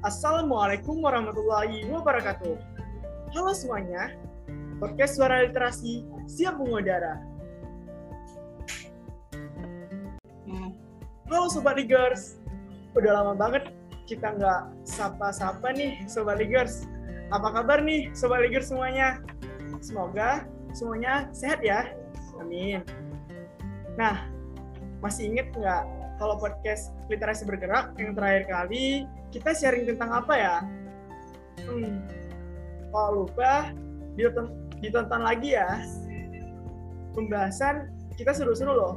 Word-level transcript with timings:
Assalamualaikum 0.00 1.04
warahmatullahi 1.04 1.84
wabarakatuh. 1.92 2.56
Halo 3.36 3.52
semuanya, 3.52 4.16
podcast 4.80 5.20
Suara 5.20 5.44
Literasi 5.44 6.08
siap 6.24 6.56
mengudara. 6.56 7.20
Hmm. 10.48 10.72
Halo 11.28 11.52
Sobat 11.52 11.76
Ligers, 11.76 12.40
udah 12.96 13.12
lama 13.12 13.36
banget 13.36 13.76
kita 14.08 14.40
nggak 14.40 14.72
sapa-sapa 14.88 15.68
nih 15.76 16.00
Sobat 16.08 16.40
Ligers. 16.40 16.88
Apa 17.28 17.60
kabar 17.60 17.84
nih 17.84 18.08
Sobat 18.16 18.40
Ligers 18.40 18.72
semuanya? 18.72 19.20
Semoga 19.84 20.48
semuanya 20.72 21.28
sehat 21.36 21.60
ya. 21.60 21.92
Amin. 22.40 22.80
Nah, 24.00 24.24
masih 25.04 25.28
inget 25.28 25.52
nggak 25.52 25.99
kalau 26.20 26.36
podcast 26.36 26.92
literasi 27.08 27.48
bergerak 27.48 27.96
yang 27.96 28.12
terakhir 28.12 28.44
kali 28.44 29.08
kita 29.32 29.56
sharing 29.56 29.88
tentang 29.88 30.12
apa 30.12 30.34
ya? 30.36 30.56
Hmm, 31.64 32.04
kalau 32.92 33.24
lupa 33.24 33.72
ditonton, 34.20 34.52
ditonton 34.84 35.24
lagi 35.24 35.56
ya. 35.56 35.80
Pembahasan 37.16 37.88
kita 38.20 38.36
seru-seru 38.36 38.76
loh. 38.76 38.94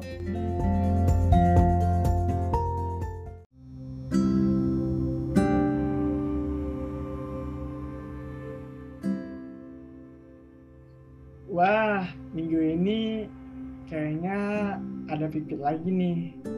Wah, 11.47 12.03
minggu 12.35 12.59
ini 12.59 13.31
kayaknya 13.87 14.37
ada 15.07 15.31
Pipit 15.31 15.61
lagi 15.61 15.87
nih. 15.87 16.52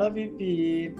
Halo 0.00 0.16
Pipit. 0.16 0.96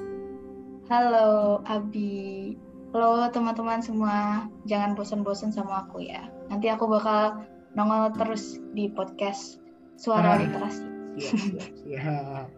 Halo 0.92 1.64
Abi. 1.64 2.52
Halo 2.92 3.32
teman-teman 3.32 3.80
semua. 3.80 4.44
Jangan 4.68 4.92
bosan-bosan 4.92 5.56
sama 5.56 5.88
aku 5.88 6.04
ya. 6.04 6.28
Nanti 6.52 6.68
aku 6.68 6.84
bakal 6.84 7.48
nongol 7.72 8.12
terus 8.12 8.60
di 8.76 8.92
podcast 8.92 9.56
Suara 9.96 10.36
ah, 10.36 10.44
Literasi. 10.44 10.84
Siap, 11.16 11.72
siap, 11.80 12.52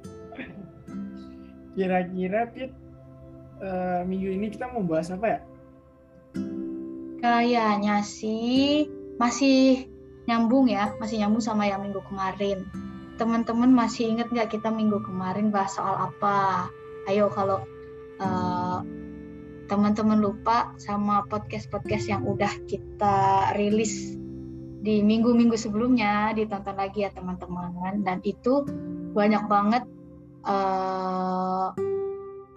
Kira-kira 1.79 2.51
Pit, 2.51 2.75
uh, 3.63 4.03
minggu 4.03 4.35
ini 4.35 4.51
kita 4.51 4.67
mau 4.75 4.83
bahas 4.83 5.15
apa 5.15 5.39
ya? 5.39 5.41
Kayaknya 7.23 8.03
sih 8.03 8.91
masih 9.15 9.87
nyambung 10.27 10.67
ya, 10.67 10.91
masih 10.99 11.23
nyambung 11.23 11.39
sama 11.39 11.71
yang 11.71 11.87
minggu 11.87 12.03
kemarin. 12.03 12.67
Teman-teman 13.21 13.71
masih 13.73 14.13
ingat 14.13 14.33
nggak 14.33 14.57
kita 14.57 14.73
minggu 14.73 15.03
kemarin 15.05 15.53
bahas 15.53 15.77
soal 15.77 15.97
apa? 16.11 16.69
Ayo 17.11 17.29
kalau 17.29 17.63
uh, 18.23 18.81
teman-teman 19.73 20.21
lupa 20.21 20.77
sama 20.77 21.25
podcast-podcast 21.33 22.05
yang 22.13 22.23
udah 22.29 22.51
kita 22.69 23.51
rilis 23.57 24.17
di 24.83 24.99
minggu-minggu 25.01 25.55
sebelumnya 25.55 26.35
ditonton 26.35 26.75
lagi 26.75 27.07
ya 27.07 27.11
teman-teman 27.15 28.03
dan 28.03 28.19
itu 28.27 28.67
banyak 29.15 29.47
banget 29.47 29.87
uh, 30.43 31.71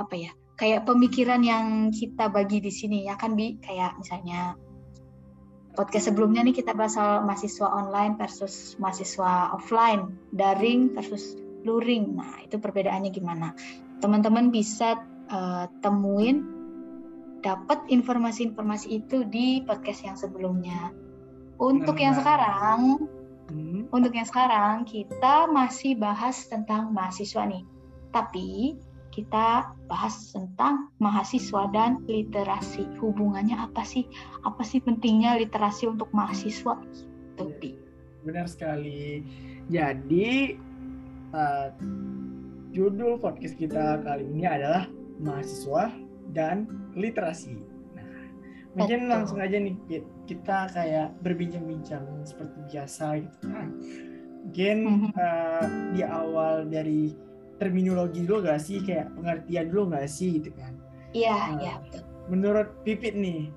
apa 0.02 0.16
ya 0.18 0.34
kayak 0.58 0.84
pemikiran 0.90 1.46
yang 1.46 1.94
kita 1.94 2.28
bagi 2.28 2.60
di 2.60 2.72
sini 2.74 3.06
ya 3.06 3.14
kan 3.16 3.38
bi 3.38 3.62
kayak 3.62 3.96
misalnya 4.02 4.58
podcast 5.76 6.10
sebelumnya 6.10 6.42
nih 6.42 6.56
kita 6.56 6.72
bahas 6.72 6.96
soal 6.96 7.22
mahasiswa 7.28 7.68
online 7.68 8.16
versus 8.16 8.80
mahasiswa 8.80 9.52
offline, 9.52 10.16
daring 10.32 10.96
versus 10.96 11.36
luring. 11.68 12.16
Nah, 12.16 12.42
itu 12.42 12.56
perbedaannya 12.58 13.12
gimana? 13.12 13.52
Teman-teman 14.00 14.50
bisa 14.50 14.96
uh, 15.30 15.68
temuin 15.84 16.48
dapat 17.44 17.86
informasi-informasi 17.92 19.06
itu 19.06 19.28
di 19.30 19.62
podcast 19.62 20.02
yang 20.02 20.18
sebelumnya. 20.18 20.90
Untuk 21.62 22.02
yang 22.02 22.18
sekarang, 22.18 23.06
hmm. 23.52 23.94
untuk 23.94 24.12
yang 24.12 24.26
sekarang 24.26 24.84
kita 24.84 25.46
masih 25.48 25.96
bahas 25.96 26.48
tentang 26.50 26.90
mahasiswa 26.92 27.46
nih. 27.46 27.64
Tapi 28.10 28.80
kita 29.16 29.72
bahas 29.88 30.36
tentang 30.36 30.92
mahasiswa 31.00 31.72
dan 31.72 32.04
literasi. 32.04 32.84
Hubungannya 33.00 33.56
apa 33.56 33.88
sih? 33.88 34.04
Apa 34.44 34.68
sih 34.68 34.84
pentingnya 34.84 35.40
literasi 35.40 35.88
untuk 35.88 36.12
mahasiswa? 36.12 36.76
Topi. 37.40 37.80
Benar 38.28 38.52
sekali. 38.52 39.24
Jadi 39.72 40.60
uh, 41.32 41.72
judul 42.76 43.16
podcast 43.24 43.56
kita 43.56 44.04
kali 44.04 44.28
ini 44.28 44.44
adalah 44.44 44.92
mahasiswa 45.24 45.96
dan 46.36 46.68
literasi. 46.92 47.56
Nah, 47.96 48.04
mungkin 48.76 49.08
Betul. 49.08 49.14
langsung 49.16 49.40
aja 49.40 49.56
nih 49.56 50.04
kita 50.28 50.68
kayak 50.76 51.16
berbincang-bincang 51.24 52.04
seperti 52.28 52.60
biasa 52.68 53.24
gitu. 53.24 53.48
Nah, 53.48 53.72
mungkin 54.44 54.78
uh, 55.16 55.66
di 55.96 56.04
awal 56.04 56.68
dari 56.68 57.16
terminologi 57.58 58.28
dulu 58.28 58.46
gak 58.46 58.60
sih 58.60 58.84
kayak 58.84 59.12
pengertian 59.16 59.66
dulu 59.72 59.96
gak 59.96 60.08
sih 60.12 60.40
gitu 60.40 60.52
kan 60.56 60.74
iya 61.16 61.56
uh, 61.56 61.62
iya 61.62 61.76
menurut 62.28 62.72
Pipit 62.84 63.16
nih 63.16 63.52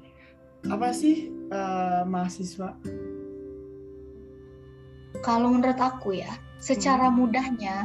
apa 0.69 0.93
sih 0.93 1.31
uh, 1.51 2.03
mahasiswa 2.05 2.75
kalau 5.25 5.49
menurut 5.51 5.79
aku 5.79 6.19
ya 6.19 6.31
secara 6.59 7.11
hmm. 7.11 7.17
mudahnya 7.17 7.77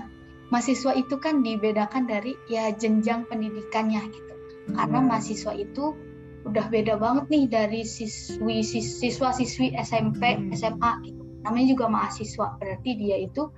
mahasiswa 0.50 0.94
itu 0.94 1.18
kan 1.18 1.42
dibedakan 1.42 2.06
dari 2.06 2.38
ya 2.50 2.70
jenjang 2.74 3.26
pendidikannya 3.26 4.02
gitu 4.14 4.34
karena 4.74 5.00
hmm. 5.02 5.08
mahasiswa 5.10 5.54
itu 5.58 5.98
udah 6.44 6.66
beda 6.68 7.00
banget 7.00 7.26
nih 7.32 7.46
dari 7.48 7.82
siswi 7.88 8.62
siswa 8.66 9.32
siswi 9.32 9.72
SMP 9.80 10.22
hmm. 10.36 10.52
SMA 10.54 10.92
gitu 11.08 11.24
namanya 11.44 11.68
juga 11.76 11.86
mahasiswa 11.92 12.48
berarti 12.60 12.90
dia 13.00 13.18
itu 13.20 13.52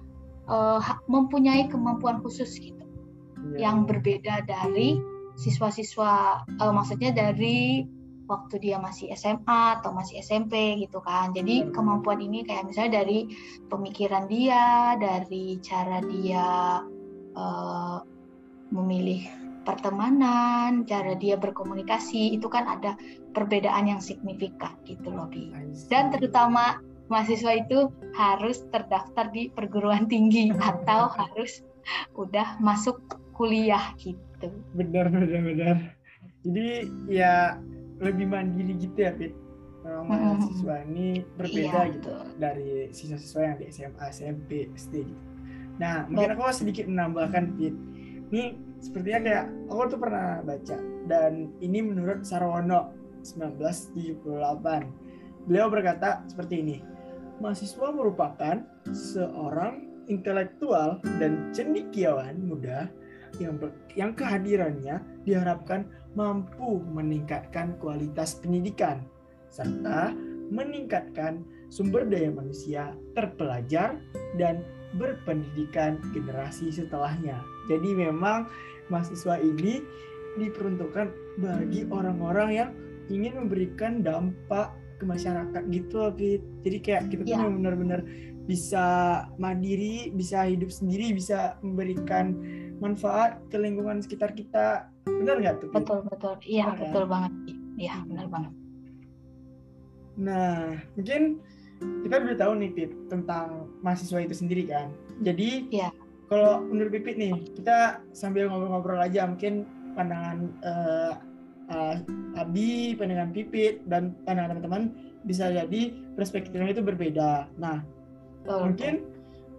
uh, 0.49 0.81
mempunyai 1.09 1.67
kemampuan 1.69 2.21
khusus 2.21 2.57
gitu 2.57 2.85
yeah. 3.53 3.69
yang 3.69 3.85
berbeda 3.85 4.45
dari 4.45 4.97
siswa-siswa 5.35 6.43
uh, 6.47 6.73
maksudnya 6.73 7.11
dari 7.11 7.83
waktu 8.25 8.57
dia 8.57 8.81
masih 8.81 9.13
SMA 9.13 9.81
atau 9.81 9.93
masih 9.93 10.21
SMP 10.21 10.81
gitu 10.81 10.97
kan. 11.01 11.29
Jadi 11.31 11.69
kemampuan 11.69 12.21
ini 12.21 12.41
kayak 12.41 12.65
misalnya 12.65 13.05
dari 13.05 13.29
pemikiran 13.69 14.25
dia, 14.25 14.97
dari 14.97 15.61
cara 15.61 16.01
dia 16.01 16.81
uh, 17.37 17.97
memilih 18.73 19.29
pertemanan, 19.65 20.85
cara 20.85 21.17
dia 21.17 21.37
berkomunikasi 21.37 22.37
itu 22.37 22.45
kan 22.49 22.69
ada 22.69 22.97
perbedaan 23.33 23.89
yang 23.89 24.01
signifikan 24.01 24.77
gitu 24.85 25.09
loh 25.09 25.29
Bi. 25.29 25.49
Dan 25.89 26.13
terutama 26.13 26.81
mahasiswa 27.07 27.51
itu 27.61 27.89
harus 28.17 28.65
terdaftar 28.73 29.29
di 29.29 29.51
perguruan 29.53 30.09
tinggi 30.09 30.49
atau 30.71 31.11
harus 31.13 31.61
udah 32.17 32.57
masuk 32.61 32.97
kuliah 33.35 33.93
gitu. 33.99 34.49
Benar 34.73 35.11
benar 35.11 35.41
benar. 35.43 35.77
Jadi 36.45 36.89
ya 37.09 37.57
lebih 38.01 38.29
mandiri 38.29 38.73
gitu 38.77 38.97
ya, 38.97 39.13
Fit. 39.15 39.33
mahasiswa 39.85 40.81
hmm. 40.81 40.87
ini 40.89 41.21
berbeda 41.37 41.81
iya, 41.85 41.93
gitu 41.93 42.09
betul. 42.09 42.41
dari 42.41 42.89
siswa-siswa 42.89 43.41
yang 43.45 43.57
di 43.61 43.65
SMA, 43.69 44.05
SMP, 44.09 44.49
SD 44.73 45.05
gitu. 45.05 45.23
Nah, 45.77 46.09
mungkin 46.09 46.33
aku 46.33 46.49
sedikit 46.49 46.89
menambahkan, 46.89 47.53
Fit. 47.53 47.77
Ini 48.33 48.57
sepertinya 48.81 49.19
kayak 49.21 49.45
aku 49.69 49.81
tuh 49.93 49.99
pernah 50.01 50.41
baca 50.41 50.77
dan 51.05 51.53
ini 51.61 51.85
menurut 51.85 52.25
Sarwono 52.25 52.97
1978. 53.21 54.25
Beliau 55.45 55.69
berkata 55.69 56.25
seperti 56.25 56.65
ini 56.65 56.81
mahasiswa 57.39 57.87
merupakan 57.91 58.63
seorang 58.91 60.05
intelektual 60.07 61.01
dan 61.17 61.49
cendikiawan 61.51 62.37
muda 62.45 62.87
yang 63.41 63.59
ber, 63.59 63.73
yang 63.97 64.15
kehadirannya 64.15 65.01
diharapkan 65.27 65.83
mampu 66.15 66.79
meningkatkan 66.87 67.75
kualitas 67.83 68.39
pendidikan 68.39 69.03
serta 69.51 70.15
meningkatkan 70.51 71.41
sumber 71.73 72.05
daya 72.05 72.29
manusia 72.31 72.93
terpelajar 73.17 73.97
dan 74.37 74.61
berpendidikan 74.95 75.99
generasi 76.15 76.71
setelahnya. 76.71 77.41
Jadi 77.67 77.91
memang 77.91 78.47
mahasiswa 78.87 79.41
ini 79.41 79.81
diperuntukkan 80.39 81.07
bagi 81.41 81.87
orang-orang 81.89 82.49
yang 82.53 82.69
ingin 83.11 83.45
memberikan 83.45 84.05
dampak 84.05 84.71
ke 84.95 85.03
masyarakat 85.03 85.63
gitu 85.71 85.93
loh 85.99 86.11
Fit. 86.15 86.41
Jadi 86.63 86.77
kayak 86.81 87.01
kita 87.11 87.21
tuh 87.27 87.35
yeah. 87.35 87.51
benar-benar 87.51 88.01
bisa 88.45 88.85
mandiri, 89.41 90.13
bisa 90.13 90.45
hidup 90.45 90.69
sendiri, 90.69 91.11
bisa 91.11 91.57
memberikan 91.65 92.37
manfaat 92.77 93.41
ke 93.49 93.57
lingkungan 93.57 93.99
sekitar 93.99 94.31
kita. 94.37 94.89
Benar 95.05 95.41
nggak 95.41 95.55
tuh? 95.65 95.69
Betul 95.73 95.99
betul, 96.07 96.33
iya 96.45 96.71
benar, 96.71 96.81
betul 96.85 97.03
kan? 97.03 97.11
banget. 97.11 97.31
Iya 97.75 97.95
benar 98.07 98.25
banget. 98.31 98.53
Nah 100.15 100.53
mungkin 100.95 101.21
kita 102.05 102.15
udah 102.23 102.37
tahu 102.39 102.53
nih 102.61 102.71
Pip 102.71 102.91
tentang 103.11 103.67
mahasiswa 103.83 104.19
itu 104.23 104.35
sendiri 104.37 104.63
kan. 104.69 104.87
Jadi 105.25 105.67
yeah. 105.73 105.91
kalau 106.31 106.63
menurut 106.63 106.95
Pipit 106.95 107.19
nih 107.19 107.33
kita 107.57 107.99
sambil 108.15 108.47
ngobrol-ngobrol 108.47 109.01
aja 109.01 109.27
mungkin 109.27 109.67
pandangan 109.95 110.37
uh, 110.63 111.13
uh, 111.71 111.95
Abi, 112.35 112.93
pandangan 112.99 113.31
Pipit 113.31 113.85
dan 113.87 114.13
pandangan 114.27 114.59
teman-teman 114.59 114.83
bisa 115.25 115.49
jadi 115.49 115.81
perspektifnya 116.13 116.75
itu 116.75 116.83
berbeda. 116.83 117.49
Nah, 117.57 117.81
oh, 118.45 118.67
mungkin 118.67 119.07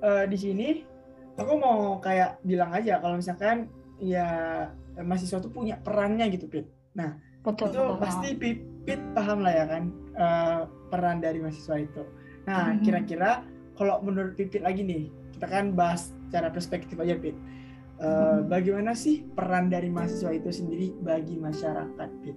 uh, 0.05 0.29
di 0.29 0.39
sini 0.39 0.69
aku 1.37 1.53
mau 1.59 1.99
kayak 1.99 2.41
bilang 2.47 2.71
aja 2.73 3.01
kalau 3.01 3.19
misalkan 3.19 3.67
ya 3.99 4.29
mahasiswa 5.01 5.41
tuh 5.41 5.51
punya 5.51 5.81
perannya 5.81 6.29
gitu, 6.33 6.47
Pit. 6.47 6.69
Nah, 6.95 7.17
betul, 7.43 7.73
itu 7.73 7.81
betul, 7.81 8.01
pasti 8.01 8.29
Pipit 8.37 9.01
paham 9.17 9.43
lah 9.43 9.53
ya 9.53 9.65
kan 9.67 9.83
uh, 10.17 10.61
peran 10.93 11.19
dari 11.25 11.41
mahasiswa 11.43 11.77
itu. 11.81 12.03
Nah, 12.47 12.73
mm-hmm. 12.73 12.83
kira-kira 12.85 13.31
kalau 13.75 14.01
menurut 14.01 14.39
Pipit 14.39 14.63
lagi 14.63 14.87
nih, 14.87 15.11
kita 15.37 15.47
kan 15.49 15.77
bahas 15.77 16.15
cara 16.31 16.49
perspektif 16.49 16.97
aja, 16.97 17.17
Pit 17.19 17.37
Uh, 17.97 18.45
bagaimana 18.45 18.93
sih 18.93 19.25
peran 19.25 19.73
dari 19.73 19.89
mahasiswa 19.89 20.29
itu 20.37 20.53
sendiri 20.53 20.93
bagi 21.01 21.41
masyarakat, 21.41 22.09
Pit? 22.21 22.37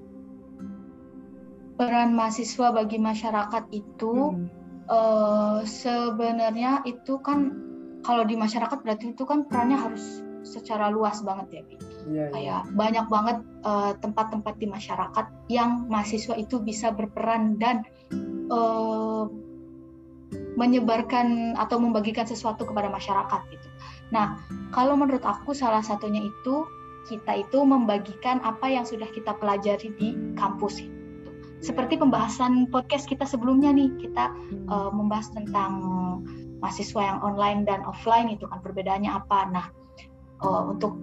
Peran 1.76 2.16
mahasiswa 2.16 2.72
bagi 2.72 2.96
masyarakat 2.96 3.68
itu 3.76 4.40
hmm. 4.40 4.48
uh, 4.88 5.60
sebenarnya 5.68 6.88
itu 6.88 7.20
kan 7.20 7.52
kalau 8.08 8.24
di 8.24 8.40
masyarakat 8.40 8.80
berarti 8.80 9.12
itu 9.12 9.28
kan 9.28 9.44
perannya 9.52 9.76
harus 9.76 10.24
secara 10.48 10.88
luas 10.88 11.20
banget 11.28 11.60
ya, 11.60 11.62
Pit. 11.68 11.80
Yeah, 12.08 12.32
iya. 12.32 12.32
Kayak 12.32 12.62
banyak 12.74 13.06
banget 13.12 13.38
eh, 13.68 13.94
tempat-tempat 14.00 14.54
uh, 14.56 14.60
di 14.60 14.68
masyarakat 14.72 15.26
yang 15.52 15.92
mahasiswa 15.92 16.40
itu 16.40 16.64
bisa 16.64 16.96
berperan 16.96 17.60
dan 17.60 17.84
uh, 18.48 19.28
menyebarkan 20.56 21.60
atau 21.60 21.78
membagikan 21.80 22.28
sesuatu 22.28 22.68
kepada 22.68 22.88
masyarakat 22.92 23.42
gitu. 23.52 23.69
Nah, 24.10 24.42
kalau 24.74 24.98
menurut 24.98 25.22
aku 25.22 25.54
salah 25.54 25.82
satunya 25.86 26.26
itu 26.26 26.66
kita 27.10 27.42
itu 27.42 27.66
membagikan 27.66 28.38
apa 28.46 28.70
yang 28.70 28.86
sudah 28.86 29.10
kita 29.10 29.34
pelajari 29.38 29.90
di 29.98 30.14
kampus 30.38 30.82
itu. 30.86 31.30
Seperti 31.60 32.00
pembahasan 32.00 32.70
podcast 32.72 33.10
kita 33.10 33.28
sebelumnya 33.28 33.74
nih, 33.74 33.90
kita 34.00 34.32
uh, 34.72 34.92
membahas 34.94 35.34
tentang 35.34 35.72
mahasiswa 36.60 37.02
yang 37.02 37.20
online 37.24 37.64
dan 37.68 37.84
offline 37.84 38.32
itu 38.32 38.48
kan 38.48 38.62
perbedaannya 38.64 39.12
apa. 39.12 39.40
Nah, 39.52 39.66
uh, 40.44 40.64
untuk 40.70 40.96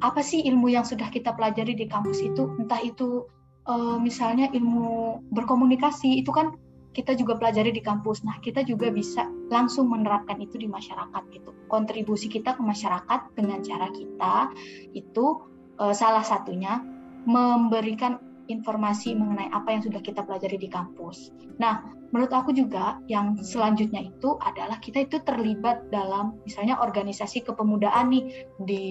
apa 0.00 0.24
sih 0.24 0.42
ilmu 0.48 0.72
yang 0.72 0.82
sudah 0.82 1.12
kita 1.12 1.36
pelajari 1.36 1.76
di 1.76 1.86
kampus 1.86 2.24
itu? 2.24 2.48
Entah 2.58 2.80
itu 2.80 3.28
uh, 3.68 4.00
misalnya 4.00 4.48
ilmu 4.50 5.20
berkomunikasi 5.30 6.24
itu 6.24 6.32
kan 6.32 6.56
kita 6.90 7.14
juga 7.14 7.38
pelajari 7.38 7.70
di 7.70 7.82
kampus. 7.82 8.26
Nah, 8.26 8.42
kita 8.42 8.66
juga 8.66 8.90
bisa 8.90 9.26
langsung 9.48 9.90
menerapkan 9.90 10.38
itu 10.42 10.58
di 10.58 10.66
masyarakat 10.66 11.22
gitu. 11.30 11.54
Kontribusi 11.70 12.26
kita 12.26 12.58
ke 12.58 12.62
masyarakat 12.62 13.20
dengan 13.38 13.62
cara 13.62 13.88
kita 13.94 14.50
itu 14.94 15.46
uh, 15.78 15.94
salah 15.94 16.26
satunya 16.26 16.82
memberikan 17.24 18.18
informasi 18.50 19.14
mengenai 19.14 19.46
apa 19.54 19.70
yang 19.70 19.82
sudah 19.86 20.02
kita 20.02 20.26
pelajari 20.26 20.58
di 20.58 20.66
kampus. 20.66 21.30
Nah, 21.62 21.86
menurut 22.10 22.34
aku 22.34 22.50
juga 22.50 22.98
yang 23.06 23.38
selanjutnya 23.38 24.10
itu 24.10 24.34
adalah 24.42 24.82
kita 24.82 25.06
itu 25.06 25.22
terlibat 25.22 25.86
dalam 25.94 26.42
misalnya 26.42 26.82
organisasi 26.82 27.46
kepemudaan 27.46 28.10
nih 28.10 28.24
di 28.58 28.84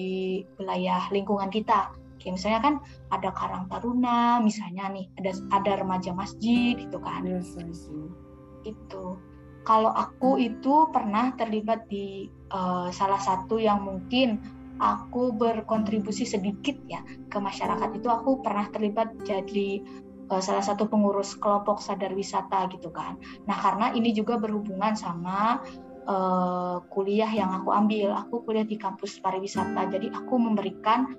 wilayah 0.56 1.12
lingkungan 1.12 1.52
kita 1.52 1.92
kayak 2.20 2.36
misalnya 2.36 2.60
kan 2.60 2.74
ada 3.08 3.32
Karang 3.32 3.66
Taruna 3.72 4.38
misalnya 4.44 4.92
nih 4.92 5.08
ada 5.18 5.32
ada 5.56 5.72
remaja 5.80 6.12
masjid 6.12 6.76
itu 6.76 6.98
kan. 7.00 7.24
Yes, 7.24 7.56
itu 8.68 9.16
kalau 9.64 9.92
aku 9.92 10.40
itu 10.40 10.88
pernah 10.92 11.32
terlibat 11.36 11.84
di 11.88 12.28
uh, 12.52 12.88
salah 12.92 13.20
satu 13.20 13.60
yang 13.60 13.84
mungkin 13.84 14.40
aku 14.80 15.36
berkontribusi 15.36 16.24
sedikit 16.24 16.76
ya 16.88 17.04
ke 17.28 17.36
masyarakat 17.36 18.00
itu 18.00 18.08
aku 18.08 18.40
pernah 18.40 18.72
terlibat 18.72 19.12
jadi 19.28 19.84
uh, 20.32 20.40
salah 20.40 20.64
satu 20.64 20.88
pengurus 20.88 21.36
kelompok 21.36 21.84
sadar 21.84 22.16
wisata 22.16 22.72
gitu 22.72 22.88
kan. 22.88 23.20
Nah 23.44 23.56
karena 23.60 23.92
ini 23.92 24.16
juga 24.16 24.40
berhubungan 24.40 24.96
sama 24.96 25.60
uh, 26.08 26.80
kuliah 26.88 27.28
yang 27.28 27.52
aku 27.52 27.68
ambil. 27.76 28.16
Aku 28.16 28.40
kuliah 28.48 28.64
di 28.64 28.80
kampus 28.80 29.20
pariwisata 29.20 29.92
jadi 29.92 30.08
aku 30.08 30.34
memberikan 30.40 31.12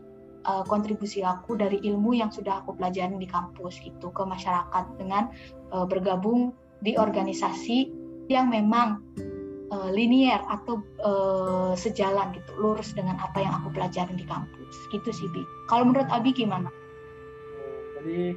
uh, 0.45 0.63
kontribusi 0.65 1.21
aku 1.21 1.57
dari 1.57 1.81
ilmu 1.83 2.17
yang 2.17 2.29
sudah 2.33 2.61
aku 2.63 2.77
pelajari 2.77 3.17
di 3.17 3.27
kampus 3.29 3.77
gitu 3.81 4.09
ke 4.13 4.23
masyarakat 4.23 4.85
dengan 4.97 5.29
uh, 5.73 5.85
bergabung 5.85 6.53
di 6.81 6.97
organisasi 6.97 7.93
yang 8.29 8.49
memang 8.49 9.01
uh, 9.71 9.89
linier 9.89 10.39
atau 10.49 10.81
uh, 11.01 11.73
sejalan 11.73 12.35
gitu 12.35 12.51
lurus 12.59 12.93
dengan 12.93 13.17
apa 13.21 13.41
yang 13.41 13.53
aku 13.63 13.71
pelajari 13.73 14.13
di 14.17 14.25
kampus 14.27 14.75
gitu 14.91 15.09
sih 15.09 15.27
Bi. 15.31 15.41
Kalau 15.71 15.87
menurut 15.87 16.07
Abi 16.09 16.35
gimana? 16.35 16.69
Jadi 17.99 18.33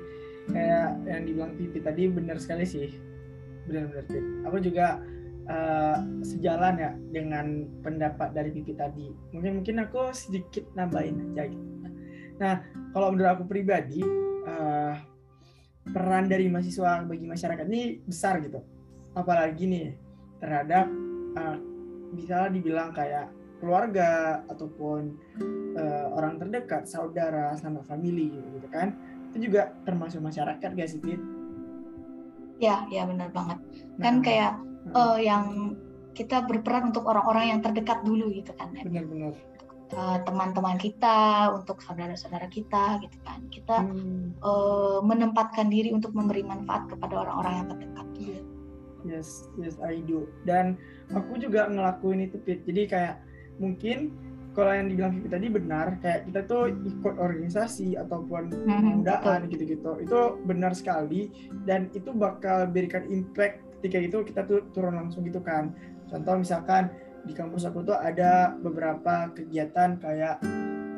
kayak 0.52 0.90
yang 1.08 1.22
dibilang 1.24 1.52
Pipi 1.56 1.78
tadi 1.80 2.02
benar 2.12 2.36
sekali 2.36 2.68
sih 2.68 2.92
benar-benar 3.64 4.04
Aku 4.44 4.60
juga 4.60 5.00
uh, 5.48 5.98
sejalan 6.20 6.74
ya 6.76 6.90
dengan 7.12 7.64
pendapat 7.80 8.36
dari 8.36 8.52
Pipi 8.52 8.76
tadi. 8.76 9.08
Mungkin 9.32 9.64
mungkin 9.64 9.76
aku 9.80 10.12
sedikit 10.12 10.68
nambahin 10.76 11.32
aja 11.32 11.48
gitu. 11.48 11.64
Nah, 12.38 12.62
kalau 12.90 13.14
menurut 13.14 13.30
aku 13.38 13.44
pribadi, 13.46 14.02
uh, 14.46 14.94
peran 15.84 16.26
dari 16.26 16.48
mahasiswa 16.48 17.04
bagi 17.04 17.26
masyarakat 17.28 17.66
ini 17.68 18.00
besar 18.02 18.40
gitu. 18.40 18.64
Apalagi 19.14 19.64
nih 19.68 19.86
terhadap 20.42 20.90
uh, 21.38 21.56
bisa 22.14 22.50
dibilang 22.50 22.90
kayak 22.90 23.30
keluarga 23.62 24.42
ataupun 24.50 25.14
uh, 25.78 26.06
orang 26.14 26.40
terdekat, 26.42 26.90
saudara, 26.90 27.54
sama 27.60 27.84
family 27.86 28.32
gitu 28.58 28.68
kan. 28.72 28.96
Itu 29.30 29.50
juga 29.50 29.74
termasuk 29.86 30.22
masyarakat 30.22 30.68
gak 30.74 30.90
sih, 30.90 31.00
Fit? 31.02 31.22
Ya, 32.62 32.86
ya 32.90 33.02
benar 33.06 33.34
banget. 33.34 33.58
Kan 33.98 34.20
nah, 34.20 34.22
kayak 34.22 34.52
uh, 34.94 35.18
yang 35.18 35.74
kita 36.14 36.46
berperan 36.46 36.94
untuk 36.94 37.10
orang-orang 37.10 37.50
yang 37.56 37.60
terdekat 37.62 38.06
dulu 38.06 38.30
gitu 38.30 38.54
kan. 38.54 38.70
Benar-benar 38.78 39.34
Eh, 39.94 40.18
teman-teman 40.26 40.74
kita, 40.74 41.54
untuk 41.54 41.78
saudara-saudara 41.78 42.50
kita, 42.50 42.98
gitu 42.98 43.18
kan. 43.22 43.46
Kita 43.46 43.76
hmm. 43.78 44.42
uh, 44.42 44.98
menempatkan 45.06 45.70
diri 45.70 45.94
untuk 45.94 46.10
memberi 46.18 46.42
manfaat 46.42 46.90
kepada 46.90 47.22
orang-orang 47.22 47.62
yang 47.62 47.68
terdekat. 47.70 48.06
Gitu. 48.18 48.42
Yes, 49.06 49.46
yes, 49.54 49.78
I 49.78 50.02
do. 50.02 50.26
Dan 50.42 50.74
aku 51.14 51.38
juga 51.38 51.70
ngelakuin 51.70 52.26
itu, 52.26 52.42
Pit. 52.42 52.66
Jadi 52.66 52.90
kayak 52.90 53.22
mungkin 53.62 54.10
kalau 54.50 54.74
yang 54.74 54.90
dibilang 54.90 55.12
Vivi 55.14 55.30
tadi 55.30 55.46
benar, 55.46 55.86
kayak 56.02 56.26
kita 56.26 56.40
tuh 56.50 56.62
ikut 56.74 57.14
organisasi 57.14 57.94
ataupun 57.94 58.50
pemudaan 58.66 59.46
hmm, 59.46 59.50
gitu-gitu, 59.50 59.90
itu 59.98 60.18
benar 60.46 60.74
sekali 60.78 61.30
dan 61.66 61.90
itu 61.90 62.14
bakal 62.14 62.70
berikan 62.70 63.02
impact 63.10 63.62
ketika 63.78 63.98
itu 63.98 64.18
kita 64.22 64.40
tuh 64.46 64.62
turun 64.70 64.94
langsung 64.94 65.26
gitu 65.26 65.42
kan. 65.42 65.74
Contoh 66.06 66.38
misalkan 66.38 66.94
di 67.24 67.32
kampus 67.32 67.64
aku 67.64 67.84
tuh 67.84 67.96
ada 67.96 68.52
beberapa 68.60 69.32
kegiatan 69.32 69.96
kayak 69.96 70.44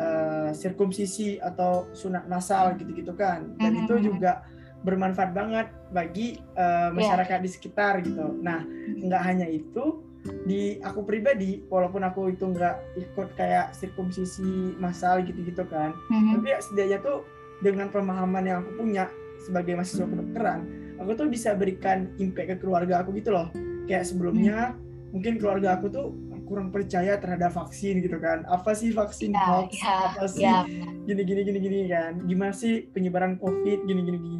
uh, 0.02 0.50
sirkumsisi 0.50 1.38
atau 1.38 1.86
sunat 1.94 2.26
masal 2.26 2.74
gitu-gitu 2.74 3.14
kan 3.14 3.54
dan 3.56 3.72
mm 3.72 3.78
-hmm. 3.78 3.84
itu 3.86 3.94
juga 4.12 4.42
bermanfaat 4.86 5.34
banget 5.34 5.66
bagi 5.90 6.38
uh, 6.54 6.94
masyarakat 6.94 7.38
yeah. 7.40 7.44
di 7.44 7.50
sekitar 7.50 7.92
gitu. 8.06 8.38
Nah, 8.38 8.62
nggak 9.02 9.22
hanya 9.26 9.50
itu 9.50 10.06
di 10.46 10.78
aku 10.82 11.02
pribadi, 11.02 11.66
walaupun 11.66 12.06
aku 12.06 12.30
itu 12.30 12.46
nggak 12.46 12.98
ikut 12.98 13.28
kayak 13.34 13.74
sirkumsisi 13.74 14.78
masal 14.78 15.22
gitu-gitu 15.26 15.66
kan, 15.66 15.94
mm-hmm. 15.94 16.38
tapi 16.38 16.46
ya 16.50 16.58
setidaknya 16.62 16.98
tuh 17.02 17.18
dengan 17.62 17.90
pemahaman 17.90 18.42
yang 18.46 18.58
aku 18.62 18.82
punya 18.82 19.06
sebagai 19.42 19.78
mahasiswa 19.78 20.06
kedokteran, 20.06 20.60
aku 20.98 21.10
tuh 21.14 21.26
bisa 21.30 21.54
berikan 21.54 22.10
impact 22.18 22.46
ke 22.46 22.56
keluarga 22.58 23.02
aku 23.02 23.14
gitu 23.18 23.34
loh. 23.34 23.50
Kayak 23.86 24.06
sebelumnya 24.06 24.74
mm-hmm 24.74 24.85
mungkin 25.10 25.38
keluarga 25.38 25.78
aku 25.78 25.86
tuh 25.90 26.14
kurang 26.46 26.70
percaya 26.70 27.18
terhadap 27.18 27.52
vaksin 27.52 27.98
gitu 28.00 28.22
kan. 28.22 28.46
Apa 28.46 28.72
sih 28.72 28.94
vaksin 28.94 29.34
ya, 29.34 29.44
hoax? 29.50 29.70
ya, 29.82 29.96
apa 30.14 30.24
sih 30.30 30.46
ya. 30.46 30.62
gini 31.04 31.22
gini 31.26 31.40
gini 31.42 31.58
gini 31.58 31.78
kan? 31.90 32.22
Gimana 32.24 32.54
sih 32.54 32.86
penyebaran 32.94 33.36
covid? 33.42 33.82
Gini 33.86 34.00
gini 34.06 34.18
gini 34.18 34.36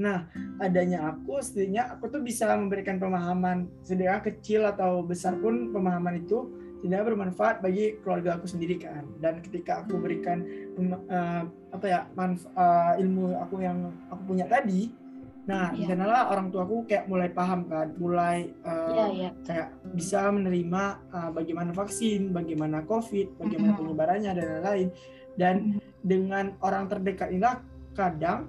nah 0.00 0.24
adanya 0.64 1.12
aku 1.12 1.44
setidaknya 1.44 1.92
aku 1.92 2.08
tuh 2.08 2.24
bisa 2.24 2.48
memberikan 2.56 2.96
pemahaman 2.96 3.68
sedikit 3.84 4.24
kecil 4.24 4.64
atau 4.64 5.04
besar 5.04 5.36
pun 5.36 5.68
pemahaman 5.76 6.24
itu 6.24 6.48
tidak 6.80 7.12
bermanfaat 7.12 7.60
bagi 7.60 8.00
keluarga 8.00 8.40
aku 8.40 8.48
sendiri 8.48 8.80
kan. 8.80 9.04
Dan 9.20 9.44
ketika 9.44 9.84
aku 9.84 10.00
berikan 10.00 10.40
uh, 10.80 11.44
apa 11.76 11.84
ya 11.84 12.00
manfa, 12.16 12.48
uh, 12.56 12.96
ilmu 12.96 13.36
aku 13.36 13.60
yang 13.60 13.92
aku 14.08 14.32
punya 14.32 14.48
tadi 14.48 14.88
Nah, 15.50 15.74
yeah. 15.74 15.98
di 15.98 16.22
orang 16.30 16.54
tuaku 16.54 16.86
kayak 16.86 17.10
mulai 17.10 17.26
paham 17.34 17.66
kan, 17.66 17.90
mulai 17.98 18.54
uh, 18.62 18.94
yeah, 18.94 19.10
yeah. 19.10 19.32
kayak 19.42 19.68
bisa 19.98 20.30
menerima 20.30 21.02
uh, 21.10 21.30
bagaimana 21.34 21.74
vaksin, 21.74 22.30
bagaimana 22.30 22.86
COVID, 22.86 23.34
bagaimana 23.34 23.74
mm 23.74 23.74
-hmm. 23.74 23.78
penyebarannya 23.82 24.30
dan 24.30 24.46
lain-lain. 24.46 24.88
Dan 25.34 25.54
mm 25.58 25.66
-hmm. 25.74 25.80
dengan 26.06 26.44
orang 26.62 26.86
terdekat 26.86 27.34
ini 27.34 27.50
kadang 27.98 28.46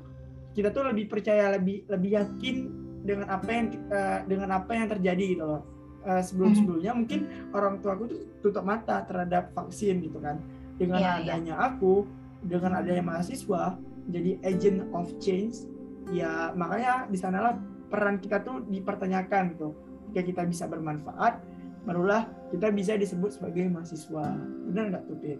kita 0.53 0.69
tuh 0.69 0.93
lebih 0.93 1.09
percaya, 1.09 1.57
lebih 1.57 1.89
lebih 1.89 2.21
yakin 2.21 2.55
dengan 3.01 3.33
apa 3.33 3.49
yang 3.49 3.65
uh, 3.89 4.19
dengan 4.29 4.49
apa 4.61 4.71
yang 4.77 4.87
terjadi 4.93 5.25
gitu 5.33 5.45
loh. 5.49 5.63
Uh, 6.01 6.21
sebelum-sebelumnya 6.21 6.97
mungkin 6.97 7.29
orang 7.53 7.77
tuaku 7.77 8.09
tuh 8.09 8.21
tutup 8.41 8.65
mata 8.65 9.01
terhadap 9.09 9.49
vaksin 9.57 10.05
gitu 10.05 10.21
kan. 10.21 10.37
Dengan 10.77 11.01
yeah, 11.01 11.17
iya. 11.17 11.33
adanya 11.33 11.55
yeah. 11.57 11.67
aku, 11.73 12.05
dengan 12.45 12.77
adanya 12.77 13.05
mahasiswa, 13.05 13.77
jadi 14.09 14.37
agent 14.45 14.85
of 14.93 15.09
change 15.17 15.65
ya 16.09 16.49
makanya 16.57 17.05
di 17.05 17.17
sanalah 17.19 17.53
peran 17.91 18.17
kita 18.17 18.41
tuh 18.41 18.65
dipertanyakan 18.65 19.59
tuh 19.59 19.77
jika 20.11 20.21
kita 20.25 20.41
bisa 20.49 20.65
bermanfaat 20.65 21.37
barulah 21.85 22.25
kita 22.49 22.73
bisa 22.73 22.97
disebut 22.97 23.37
sebagai 23.37 23.69
mahasiswa 23.69 24.25
benar 24.69 24.83
nggak 24.97 25.03
tuh 25.05 25.17
Pit? 25.21 25.39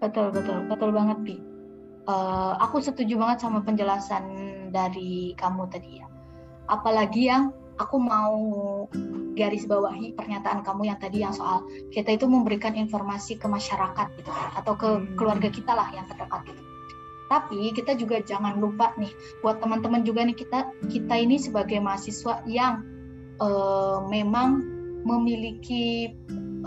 betul 0.00 0.26
betul 0.32 0.58
betul 0.68 0.90
banget 0.90 1.18
Pi 1.22 1.36
uh, 2.08 2.56
aku 2.60 2.80
setuju 2.80 3.20
banget 3.20 3.44
sama 3.44 3.60
penjelasan 3.60 4.24
dari 4.72 5.36
kamu 5.36 5.68
tadi 5.68 6.00
ya 6.00 6.06
apalagi 6.72 7.28
yang 7.28 7.52
aku 7.80 7.96
mau 7.96 8.36
garis 9.32 9.64
bawahi 9.64 10.12
pernyataan 10.12 10.60
kamu 10.60 10.92
yang 10.92 10.98
tadi 11.00 11.24
yang 11.24 11.32
soal 11.32 11.64
kita 11.88 12.14
itu 12.14 12.28
memberikan 12.28 12.76
informasi 12.76 13.40
ke 13.40 13.48
masyarakat 13.48 14.06
gitu 14.20 14.30
kan 14.30 14.48
atau 14.60 14.76
ke 14.76 14.88
hmm. 14.88 15.16
keluarga 15.16 15.48
kita 15.48 15.72
lah 15.72 15.88
yang 15.96 16.04
terdekat 16.04 16.52
gitu. 16.52 16.62
Tapi 17.32 17.72
kita 17.72 17.96
juga 17.96 18.20
jangan 18.20 18.60
lupa 18.60 18.92
nih 19.00 19.08
buat 19.40 19.56
teman-teman 19.64 20.04
juga 20.04 20.20
nih 20.28 20.36
kita 20.36 20.68
kita 20.92 21.14
ini 21.16 21.40
sebagai 21.40 21.80
mahasiswa 21.80 22.44
yang 22.44 22.84
uh, 23.40 24.04
memang 24.04 24.60
memiliki 25.08 26.12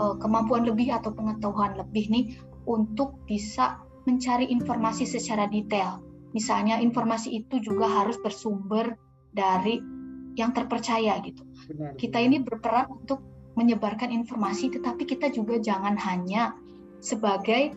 uh, 0.02 0.18
kemampuan 0.18 0.66
lebih 0.66 0.90
atau 0.90 1.14
pengetahuan 1.14 1.78
lebih 1.78 2.10
nih 2.10 2.24
untuk 2.66 3.14
bisa 3.30 3.78
mencari 4.10 4.50
informasi 4.50 5.06
secara 5.06 5.46
detail. 5.46 6.02
Misalnya 6.34 6.82
informasi 6.82 7.46
itu 7.46 7.62
juga 7.62 7.86
harus 7.86 8.18
bersumber 8.18 8.98
dari 9.30 9.78
yang 10.34 10.50
terpercaya 10.50 11.16
gitu. 11.22 11.46
Benar, 11.70 11.94
kita 11.94 12.18
ini 12.18 12.42
berperan 12.42 12.90
untuk 12.90 13.22
menyebarkan 13.56 14.12
informasi, 14.12 14.68
tetapi 14.68 15.08
kita 15.08 15.32
juga 15.32 15.56
jangan 15.56 15.96
hanya 15.96 16.58
sebagai 17.00 17.72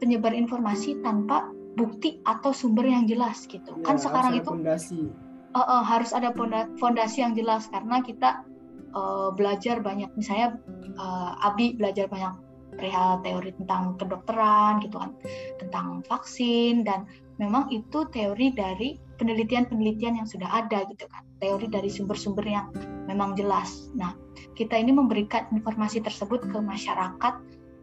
penyebar 0.00 0.32
informasi 0.32 1.04
tanpa 1.04 1.52
bukti 1.78 2.18
atau 2.26 2.50
sumber 2.50 2.86
yang 2.88 3.06
jelas 3.06 3.46
gitu. 3.46 3.76
Ya, 3.80 3.84
kan 3.86 3.96
sekarang 3.96 4.38
itu 4.38 4.50
fondasi. 4.50 5.10
Uh, 5.50 5.58
uh, 5.58 5.82
harus 5.82 6.14
ada 6.14 6.30
fondasi 6.78 7.26
yang 7.26 7.34
jelas 7.34 7.66
karena 7.70 7.98
kita 8.06 8.46
uh, 8.94 9.34
belajar 9.34 9.82
banyak, 9.82 10.10
misalnya 10.14 10.58
uh, 10.94 11.34
Abi 11.42 11.74
belajar 11.74 12.06
banyak 12.06 12.38
perihal 12.78 13.18
teori 13.26 13.50
tentang 13.58 13.98
kedokteran 13.98 14.78
gitu 14.86 15.02
kan, 15.02 15.10
tentang 15.58 16.06
vaksin 16.06 16.86
dan 16.86 17.10
memang 17.42 17.66
itu 17.74 18.06
teori 18.14 18.54
dari 18.54 18.94
penelitian-penelitian 19.18 20.22
yang 20.22 20.28
sudah 20.28 20.48
ada 20.48 20.86
gitu 20.86 21.10
kan 21.10 21.26
teori 21.40 21.66
dari 21.66 21.88
sumber-sumber 21.90 22.44
yang 22.46 22.70
memang 23.08 23.34
jelas. 23.34 23.90
Nah, 23.96 24.14
kita 24.54 24.76
ini 24.76 24.92
memberikan 24.92 25.48
informasi 25.50 26.04
tersebut 26.04 26.46
ke 26.46 26.58
masyarakat 26.60 27.34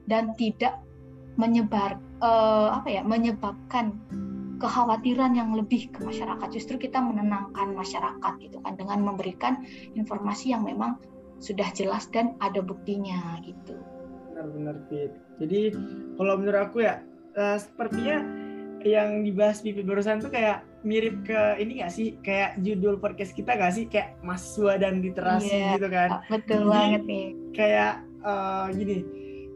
dan 0.07 0.31
tidak 0.37 0.79
menyebar 1.35 1.99
uh, 2.21 2.69
apa 2.77 2.87
ya 2.89 3.01
menyebabkan 3.05 3.95
kekhawatiran 4.57 5.37
yang 5.37 5.53
lebih 5.53 5.89
ke 5.93 6.01
masyarakat. 6.01 6.47
Justru 6.49 6.81
kita 6.81 6.97
menenangkan 7.01 7.73
masyarakat 7.77 8.33
gitu 8.41 8.57
kan 8.65 8.73
dengan 8.75 9.05
memberikan 9.05 9.61
informasi 9.93 10.53
yang 10.53 10.65
memang 10.65 10.97
sudah 11.37 11.69
jelas 11.77 12.09
dan 12.09 12.33
ada 12.41 12.61
buktinya 12.65 13.37
gitu. 13.45 13.77
Benar-benar 14.33 14.77
Fit. 14.89 15.13
Jadi 15.37 15.73
kalau 16.17 16.33
menurut 16.41 16.61
aku 16.65 16.81
ya 16.81 17.05
uh, 17.37 17.57
sepertinya 17.61 18.25
yang 18.87 19.25
dibahas 19.27 19.59
Pipi 19.59 19.83
barusan 19.83 20.23
tuh 20.23 20.31
kayak 20.31 20.63
mirip 20.87 21.27
ke 21.27 21.59
ini 21.59 21.83
gak 21.83 21.91
sih 21.91 22.15
kayak 22.23 22.55
judul 22.63 22.95
podcast 22.95 23.35
kita 23.35 23.59
gak 23.59 23.75
sih 23.75 23.85
kayak 23.91 24.15
mahasiswa 24.23 24.79
dan 24.79 25.03
literasi 25.03 25.51
yeah, 25.51 25.75
gitu 25.75 25.87
kan 25.91 26.09
betul 26.31 26.61
Jadi, 26.63 26.71
banget 26.71 27.03
nih 27.03 27.27
kayak 27.51 27.93
uh, 28.23 28.71
gini 28.71 29.03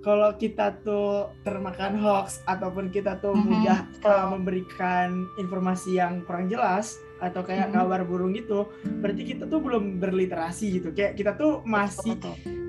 kalau 0.02 0.34
kita 0.34 0.82
tuh 0.82 1.30
termakan 1.46 2.02
hoax 2.02 2.42
ataupun 2.50 2.90
kita 2.90 3.22
tuh 3.22 3.38
mm-hmm, 3.38 3.50
mudah 3.54 3.80
uh, 4.02 4.28
memberikan 4.34 5.30
informasi 5.38 6.02
yang 6.02 6.26
kurang 6.26 6.50
jelas 6.50 6.98
atau 7.22 7.46
kayak 7.46 7.70
mm-hmm. 7.70 7.86
kabar 7.86 8.02
burung 8.02 8.34
gitu 8.34 8.66
berarti 8.98 9.22
kita 9.38 9.46
tuh 9.46 9.62
belum 9.62 10.02
berliterasi 10.02 10.82
gitu. 10.82 10.90
Kayak 10.92 11.18
kita 11.18 11.32
tuh 11.38 11.62
masih 11.64 12.18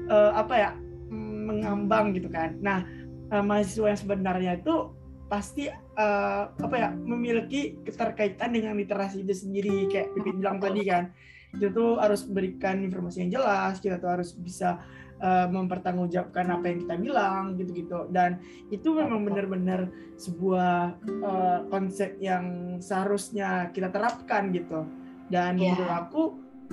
Uh, 0.03 0.35
apa 0.35 0.55
ya 0.59 0.71
mengambang 1.09 2.12
gitu 2.12 2.27
kan. 2.29 2.59
Nah 2.59 2.85
uh, 3.33 3.41
mahasiswa 3.41 3.95
yang 3.95 4.01
sebenarnya 4.03 4.53
itu 4.61 4.93
pasti 5.31 5.71
uh, 5.73 6.53
apa 6.53 6.75
ya 6.77 6.89
memiliki 6.93 7.81
keterkaitan 7.87 8.53
dengan 8.53 8.77
literasi 8.77 9.25
itu 9.25 9.33
sendiri. 9.33 9.89
Kayak 9.89 10.12
Pipi 10.12 10.37
bilang 10.37 10.59
tadi 10.59 10.83
kan 10.85 11.15
kita 11.55 11.71
tuh 11.73 12.03
harus 12.03 12.27
memberikan 12.29 12.83
informasi 12.83 13.25
yang 13.25 13.41
jelas 13.41 13.79
kita 13.79 14.03
tuh 14.03 14.11
harus 14.11 14.35
bisa 14.37 14.83
uh, 15.23 15.47
mempertanggungjawabkan 15.49 16.47
apa 16.50 16.64
yang 16.69 16.79
kita 16.85 16.95
bilang 16.99 17.43
gitu-gitu 17.57 18.11
dan 18.11 18.43
itu 18.69 18.91
memang 18.91 19.23
benar-benar 19.23 19.88
sebuah 20.19 20.99
uh, 21.23 21.59
konsep 21.71 22.19
yang 22.19 22.76
seharusnya 22.83 23.71
kita 23.71 23.88
terapkan 23.88 24.50
gitu 24.50 24.85
dan 25.31 25.57
yeah. 25.57 25.73
menurut 25.73 25.93
aku 25.95 26.23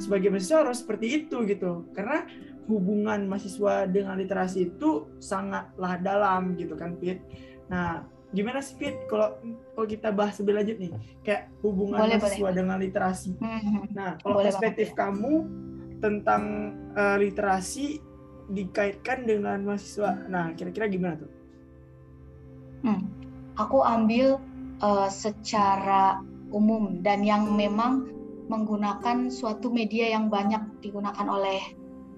sebagai 0.02 0.34
mahasiswa 0.34 0.66
harus 0.66 0.82
seperti 0.82 1.24
itu 1.24 1.46
gitu 1.46 1.86
karena 1.94 2.26
hubungan 2.66 3.30
mahasiswa 3.30 3.86
dengan 3.90 4.18
literasi 4.18 4.74
itu 4.74 5.10
sangatlah 5.22 6.02
dalam 6.02 6.58
gitu 6.58 6.74
kan 6.74 6.98
Pit 6.98 7.22
nah 7.70 8.04
gimana 8.30 8.62
sih 8.62 8.78
Fit 8.78 8.96
kalau 9.10 9.38
kalau 9.74 9.88
kita 9.90 10.14
bahas 10.14 10.38
lebih 10.42 10.54
lanjut 10.62 10.78
nih 10.78 10.92
kayak 11.26 11.50
hubungan 11.66 11.98
boleh, 12.06 12.18
mahasiswa 12.22 12.46
boleh. 12.46 12.58
dengan 12.58 12.78
literasi. 12.78 13.32
Hmm. 13.42 13.90
Nah 13.90 14.12
kalau 14.22 14.38
boleh 14.38 14.46
perspektif 14.46 14.94
banget. 14.94 15.02
kamu 15.02 15.34
tentang 16.00 16.44
uh, 16.94 17.18
literasi 17.18 18.00
dikaitkan 18.50 19.30
dengan 19.30 19.62
mahasiswa, 19.66 20.26
nah 20.28 20.52
kira-kira 20.58 20.90
gimana 20.90 21.22
tuh? 21.22 21.32
Hmm. 22.84 23.02
Aku 23.60 23.84
ambil 23.84 24.40
uh, 24.82 25.10
secara 25.12 26.24
umum 26.50 27.04
dan 27.06 27.22
yang 27.22 27.54
memang 27.54 28.10
menggunakan 28.50 29.30
suatu 29.30 29.70
media 29.70 30.10
yang 30.10 30.32
banyak 30.34 30.82
digunakan 30.82 31.28
oleh 31.30 31.62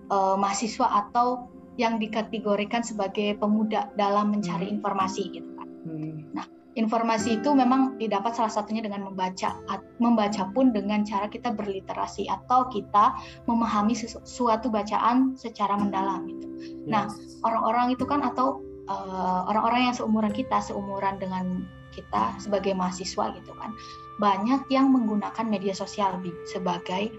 uh, 0.08 0.40
mahasiswa 0.40 0.88
atau 1.08 1.52
yang 1.76 2.00
dikategorikan 2.00 2.84
sebagai 2.84 3.36
pemuda 3.40 3.92
dalam 4.00 4.32
mencari 4.32 4.72
hmm. 4.72 4.76
informasi 4.80 5.24
gitu 5.36 5.52
Hmm. 5.82 6.30
Nah, 6.38 6.46
informasi 6.80 7.44
itu 7.44 7.52
memang 7.52 8.00
didapat 8.00 8.32
salah 8.32 8.52
satunya 8.52 8.80
dengan 8.80 9.12
membaca. 9.12 9.60
Membaca 10.00 10.48
pun 10.56 10.72
dengan 10.72 11.04
cara 11.04 11.28
kita 11.28 11.52
berliterasi 11.52 12.32
atau 12.32 12.72
kita 12.72 13.16
memahami 13.48 13.92
sesuatu 13.92 14.72
bacaan 14.72 15.36
secara 15.36 15.76
mendalam 15.76 16.28
gitu. 16.32 16.48
Nah, 16.88 17.08
yes. 17.12 17.40
Nah, 17.44 17.52
orang-orang 17.52 17.88
itu 17.96 18.04
kan 18.08 18.24
atau 18.24 18.64
uh, 18.88 19.48
orang-orang 19.52 19.92
yang 19.92 19.96
seumuran 19.96 20.32
kita, 20.32 20.64
seumuran 20.64 21.20
dengan 21.20 21.68
kita 21.92 22.40
sebagai 22.40 22.72
mahasiswa 22.72 23.36
gitu 23.36 23.52
kan, 23.52 23.76
banyak 24.24 24.64
yang 24.72 24.96
menggunakan 24.96 25.44
media 25.44 25.76
sosial 25.76 26.24
sebagai 26.48 27.12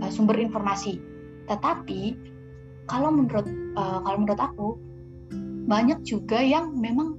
uh, 0.00 0.08
sumber 0.08 0.40
informasi. 0.40 0.96
Tetapi 1.44 2.16
kalau 2.88 3.12
menurut 3.12 3.44
uh, 3.76 4.00
kalau 4.00 4.18
menurut 4.24 4.40
aku 4.40 4.68
banyak 5.68 6.00
juga 6.08 6.40
yang 6.40 6.72
memang 6.72 7.17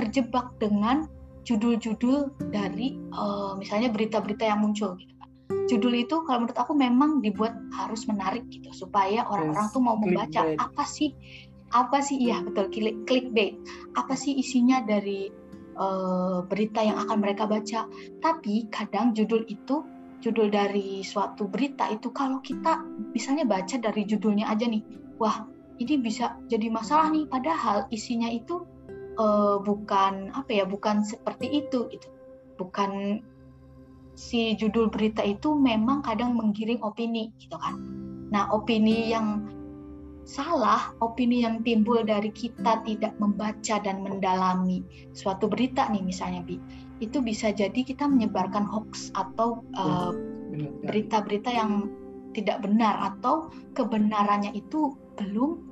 terjebak 0.00 0.56
dengan 0.56 1.04
judul-judul 1.44 2.48
dari 2.48 2.96
uh, 3.12 3.52
misalnya 3.60 3.92
berita-berita 3.92 4.48
yang 4.48 4.64
muncul 4.64 4.96
gitu 4.96 5.12
kan. 5.20 5.28
Judul 5.68 6.06
itu 6.06 6.24
kalau 6.24 6.46
menurut 6.46 6.56
aku 6.56 6.72
memang 6.72 7.20
dibuat 7.20 7.52
harus 7.76 8.08
menarik 8.08 8.48
gitu 8.48 8.72
supaya 8.72 9.28
orang-orang 9.28 9.66
tuh 9.68 9.82
mau 9.84 10.00
membaca 10.00 10.56
apa 10.56 10.84
sih 10.88 11.12
apa 11.70 12.02
sih 12.02 12.18
iya 12.18 12.40
betul 12.40 12.72
klik 12.72 13.04
clickbait. 13.04 13.60
Apa 13.94 14.16
sih 14.16 14.34
isinya 14.40 14.80
dari 14.82 15.28
uh, 15.76 16.42
berita 16.48 16.80
yang 16.80 16.96
akan 17.02 17.18
mereka 17.20 17.44
baca. 17.44 17.86
Tapi 18.24 18.70
kadang 18.72 19.12
judul 19.12 19.44
itu 19.50 19.84
judul 20.20 20.52
dari 20.52 21.00
suatu 21.00 21.48
berita 21.48 21.88
itu 21.88 22.12
kalau 22.12 22.40
kita 22.44 22.84
misalnya 23.16 23.48
baca 23.48 23.80
dari 23.80 24.04
judulnya 24.04 24.52
aja 24.52 24.68
nih 24.68 24.84
wah 25.16 25.48
ini 25.80 25.96
bisa 25.96 26.36
jadi 26.46 26.68
masalah 26.68 27.08
nih. 27.10 27.24
Padahal 27.26 27.88
isinya 27.90 28.28
itu 28.28 28.69
uh, 29.18 29.58
bukan 29.62 30.30
apa 30.36 30.50
ya 30.50 30.64
bukan 30.68 31.02
seperti 31.02 31.64
itu 31.66 31.88
gitu. 31.90 32.08
Bukan 32.60 33.22
si 34.14 34.52
judul 34.58 34.92
berita 34.92 35.24
itu 35.24 35.56
memang 35.56 36.04
kadang 36.04 36.36
menggiring 36.36 36.84
opini 36.84 37.32
gitu 37.40 37.56
kan. 37.56 37.80
Nah 38.30 38.52
opini 38.52 39.10
yang 39.10 39.48
salah 40.28 40.92
opini 41.02 41.42
yang 41.42 41.64
timbul 41.64 42.04
dari 42.04 42.30
kita 42.30 42.84
tidak 42.86 43.16
membaca 43.18 43.76
dan 43.82 44.04
mendalami 44.04 44.84
suatu 45.16 45.50
berita 45.50 45.88
nih 45.90 46.04
misalnya 46.04 46.44
bi 46.44 46.60
itu 47.00 47.18
bisa 47.24 47.50
jadi 47.50 47.80
kita 47.80 48.04
menyebarkan 48.04 48.62
hoax 48.62 49.08
atau 49.16 49.64
uh, 49.74 50.12
berita-berita 50.84 51.50
yang 51.50 51.88
tidak 52.36 52.62
benar 52.62 53.10
atau 53.10 53.50
kebenarannya 53.74 54.54
itu 54.54 54.94
belum 55.18 55.69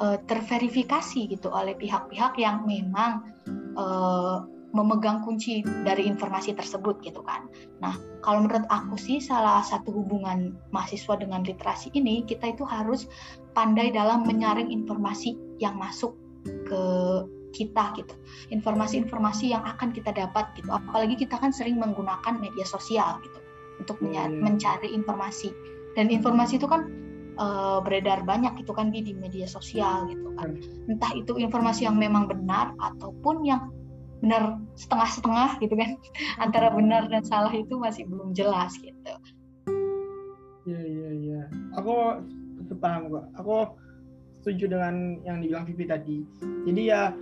uh, 0.00 0.18
terverifikasi 0.24 1.30
gitu 1.30 1.48
oleh 1.50 1.74
pihak-pihak 1.76 2.38
yang 2.40 2.64
memang 2.66 3.34
uh, 3.78 4.46
memegang 4.74 5.22
kunci 5.22 5.62
dari 5.86 6.10
informasi 6.10 6.50
tersebut 6.58 6.98
gitu 7.06 7.22
kan. 7.22 7.46
Nah, 7.78 7.94
kalau 8.26 8.42
menurut 8.42 8.66
aku 8.66 8.98
sih 8.98 9.22
salah 9.22 9.62
satu 9.62 9.94
hubungan 9.94 10.58
mahasiswa 10.74 11.14
dengan 11.14 11.46
literasi 11.46 11.94
ini 11.94 12.26
kita 12.26 12.50
itu 12.50 12.66
harus 12.66 13.06
pandai 13.54 13.94
dalam 13.94 14.26
menyaring 14.26 14.74
informasi 14.74 15.38
yang 15.62 15.78
masuk 15.78 16.18
ke 16.44 16.82
kita 17.54 17.94
gitu 17.94 18.14
informasi-informasi 18.50 19.54
yang 19.54 19.62
akan 19.62 19.94
kita 19.94 20.10
dapat 20.10 20.50
gitu 20.58 20.74
apalagi 20.74 21.14
kita 21.14 21.38
kan 21.38 21.54
sering 21.54 21.78
menggunakan 21.78 22.34
media 22.42 22.66
sosial 22.66 23.22
gitu 23.22 23.38
untuk 23.78 24.02
hmm. 24.02 24.42
mencari 24.42 24.90
informasi 24.90 25.54
dan 25.94 26.10
informasi 26.10 26.58
itu 26.58 26.66
kan 26.66 26.90
uh, 27.38 27.78
beredar 27.82 28.22
banyak 28.22 28.54
gitu 28.62 28.72
kan 28.74 28.90
di, 28.90 29.02
di 29.04 29.12
media 29.14 29.46
sosial 29.46 30.08
gitu 30.10 30.28
kan 30.38 30.54
hmm. 30.54 30.90
entah 30.90 31.12
itu 31.14 31.36
informasi 31.38 31.86
yang 31.86 31.98
memang 31.98 32.26
benar 32.30 32.74
ataupun 32.78 33.44
yang 33.46 33.70
benar 34.24 34.56
setengah-setengah 34.78 35.60
gitu 35.60 35.74
kan 35.76 36.00
antara 36.44 36.72
benar 36.72 37.06
dan 37.12 37.22
salah 37.26 37.52
itu 37.52 37.76
masih 37.76 38.08
belum 38.08 38.32
jelas 38.32 38.72
gitu 38.80 39.14
Iya 40.64 40.80
iya 40.80 41.08
iya. 41.12 41.42
Aku 41.76 42.24
paham 42.80 43.12
kok. 43.12 43.24
Aku 43.36 43.56
setuju 44.40 44.76
dengan 44.76 45.20
yang 45.24 45.44
dibilang 45.44 45.68
Vivi 45.68 45.84
tadi. 45.84 46.18
Jadi 46.64 46.82
ya 46.88 47.12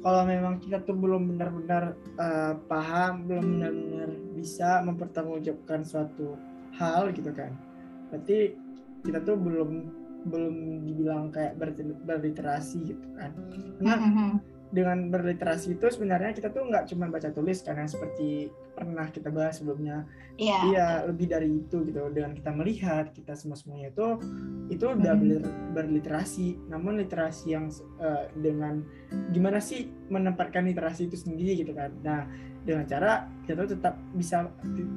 kalau 0.00 0.24
memang 0.28 0.60
kita 0.60 0.84
tuh 0.84 0.96
belum 0.96 1.36
benar-benar 1.36 1.96
uh, 2.20 2.54
paham, 2.68 3.24
belum 3.24 3.44
benar-benar 3.56 4.10
bisa 4.36 4.84
mempertanggungjawabkan 4.84 5.80
suatu 5.84 6.36
hal 6.76 7.12
gitu 7.16 7.32
kan. 7.32 7.56
Berarti 8.12 8.56
kita 9.04 9.22
tuh 9.24 9.36
belum 9.36 9.70
belum 10.20 10.84
dibilang 10.84 11.32
kayak 11.32 11.56
berliterasi 12.04 12.92
gitu 12.92 13.06
kan. 13.16 13.32
Nah, 13.80 13.98
dengan 14.70 15.10
berliterasi 15.10 15.74
itu 15.74 15.86
sebenarnya 15.90 16.30
kita 16.30 16.54
tuh 16.54 16.62
nggak 16.70 16.86
cuma 16.94 17.10
baca 17.10 17.26
tulis 17.34 17.58
karena 17.66 17.90
seperti 17.90 18.54
pernah 18.70 19.10
kita 19.10 19.26
bahas 19.26 19.58
sebelumnya 19.58 20.06
iya 20.38 20.62
yeah. 20.70 20.92
lebih 21.10 21.26
dari 21.26 21.50
itu 21.66 21.82
gitu 21.82 22.06
dengan 22.14 22.38
kita 22.38 22.54
melihat 22.54 23.10
kita 23.10 23.34
semua 23.34 23.58
semuanya 23.58 23.90
itu 23.90 24.08
itu 24.70 24.84
udah 24.86 25.14
hmm. 25.18 25.74
berliterasi 25.74 26.54
namun 26.70 27.02
literasi 27.02 27.58
yang 27.58 27.66
uh, 27.98 28.30
dengan 28.38 28.86
gimana 29.34 29.58
sih 29.58 29.90
menempatkan 30.06 30.62
literasi 30.70 31.10
itu 31.10 31.18
sendiri 31.18 31.66
gitu 31.66 31.74
kan 31.74 31.90
nah 32.06 32.30
dengan 32.62 32.86
cara 32.86 33.26
kita 33.42 33.66
tuh 33.66 33.74
tetap 33.74 33.98
bisa 34.14 34.46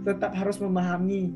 tetap 0.06 0.38
harus 0.38 0.62
memahami 0.62 1.34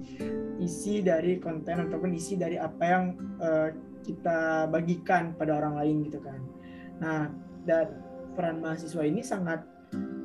isi 0.57 1.05
dari 1.05 1.37
konten 1.37 1.89
ataupun 1.89 2.11
isi 2.13 2.35
dari 2.37 2.57
apa 2.57 2.83
yang 2.83 3.03
uh, 3.41 3.69
kita 4.01 4.69
bagikan 4.71 5.35
pada 5.35 5.57
orang 5.57 5.77
lain 5.77 5.95
gitu 6.07 6.19
kan 6.23 6.39
nah 6.97 7.29
dan 7.67 8.01
peran 8.33 8.61
mahasiswa 8.61 9.03
ini 9.05 9.21
sangat 9.21 9.65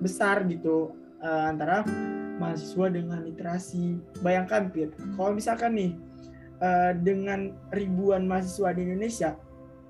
besar 0.01 0.45
gitu 0.49 0.93
uh, 1.23 1.49
antara 1.49 1.87
mahasiswa 2.43 2.87
dengan 2.91 3.23
literasi. 3.23 3.97
Bayangkan, 4.21 4.69
Pit, 4.75 4.91
kalau 5.15 5.33
misalkan 5.33 5.79
nih 5.79 5.93
uh, 6.59 6.93
dengan 6.99 7.55
ribuan 7.71 8.27
mahasiswa 8.27 8.75
di 8.75 8.83
Indonesia 8.83 9.39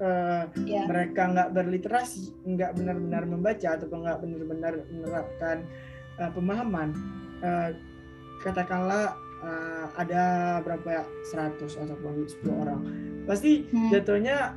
uh, 0.05 0.45
yeah. 0.69 0.85
mereka 0.85 1.33
nggak 1.33 1.49
berliterasi, 1.57 2.37
nggak 2.45 2.77
benar-benar 2.77 3.25
membaca 3.25 3.69
atau 3.73 3.89
nggak 3.89 4.19
benar-benar 4.21 4.75
menerapkan 4.93 5.57
uh, 6.21 6.31
pemahaman, 6.37 6.93
uh, 7.41 7.73
katakanlah 8.45 9.17
uh, 9.43 9.87
ada 9.99 10.23
berapa 10.63 10.89
ya? 10.89 11.05
100 11.35 11.59
ataupun 11.67 12.27
10 12.27 12.63
orang, 12.63 12.81
pasti 13.27 13.67
hmm. 13.69 13.91
jatuhnya 13.91 14.57